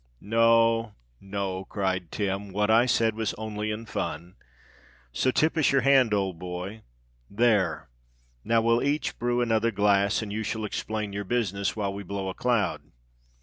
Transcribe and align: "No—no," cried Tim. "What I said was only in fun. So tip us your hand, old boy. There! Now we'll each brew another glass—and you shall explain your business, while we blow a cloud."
"No—no," 0.19 1.65
cried 1.65 2.11
Tim. 2.11 2.51
"What 2.51 2.71
I 2.71 2.87
said 2.87 3.13
was 3.13 3.35
only 3.35 3.69
in 3.69 3.85
fun. 3.85 4.33
So 5.11 5.29
tip 5.29 5.55
us 5.55 5.71
your 5.71 5.81
hand, 5.81 6.11
old 6.11 6.39
boy. 6.39 6.81
There! 7.29 7.87
Now 8.43 8.63
we'll 8.63 8.81
each 8.81 9.19
brew 9.19 9.41
another 9.41 9.69
glass—and 9.69 10.33
you 10.33 10.41
shall 10.41 10.65
explain 10.65 11.13
your 11.13 11.23
business, 11.23 11.75
while 11.75 11.93
we 11.93 12.01
blow 12.01 12.29
a 12.29 12.33
cloud." 12.33 12.81